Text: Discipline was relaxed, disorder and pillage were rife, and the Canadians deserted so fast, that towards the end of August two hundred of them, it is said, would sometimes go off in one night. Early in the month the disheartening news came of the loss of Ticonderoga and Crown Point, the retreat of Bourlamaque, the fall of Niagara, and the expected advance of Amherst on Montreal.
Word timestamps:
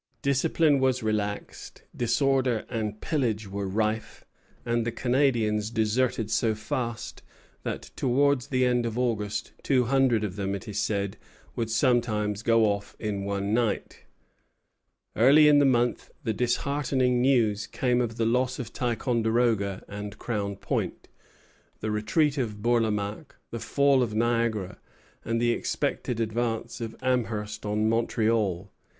Discipline 0.23 0.79
was 0.79 1.03
relaxed, 1.03 1.83
disorder 1.95 2.65
and 2.71 2.99
pillage 3.01 3.47
were 3.47 3.67
rife, 3.67 4.25
and 4.65 4.83
the 4.83 4.91
Canadians 4.91 5.69
deserted 5.69 6.31
so 6.31 6.55
fast, 6.55 7.21
that 7.61 7.91
towards 7.95 8.47
the 8.47 8.65
end 8.65 8.87
of 8.87 8.97
August 8.97 9.51
two 9.61 9.83
hundred 9.83 10.23
of 10.23 10.37
them, 10.37 10.55
it 10.55 10.67
is 10.67 10.79
said, 10.79 11.17
would 11.55 11.69
sometimes 11.69 12.41
go 12.41 12.65
off 12.65 12.95
in 12.97 13.25
one 13.25 13.53
night. 13.53 14.05
Early 15.15 15.47
in 15.47 15.59
the 15.59 15.65
month 15.67 16.09
the 16.23 16.33
disheartening 16.33 17.21
news 17.21 17.67
came 17.67 18.01
of 18.01 18.17
the 18.17 18.25
loss 18.25 18.57
of 18.57 18.73
Ticonderoga 18.73 19.83
and 19.87 20.17
Crown 20.17 20.55
Point, 20.55 21.09
the 21.79 21.91
retreat 21.91 22.39
of 22.39 22.63
Bourlamaque, 22.63 23.35
the 23.51 23.59
fall 23.59 24.01
of 24.01 24.15
Niagara, 24.15 24.79
and 25.23 25.39
the 25.39 25.51
expected 25.51 26.19
advance 26.19 26.81
of 26.81 26.95
Amherst 27.03 27.67
on 27.67 27.87
Montreal. 27.87 28.71